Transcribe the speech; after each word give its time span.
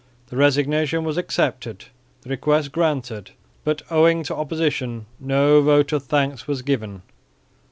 The 0.29 0.35
resignation 0.35 1.03
was 1.03 1.17
accepted, 1.19 1.85
the 2.23 2.31
request 2.31 2.71
granted, 2.71 3.29
but 3.63 3.83
owing 3.91 4.23
to 4.23 4.35
opposition 4.35 5.05
no 5.19 5.61
vote 5.61 5.91
of 5.93 6.05
thanks 6.05 6.47
was 6.47 6.63
given. 6.63 7.03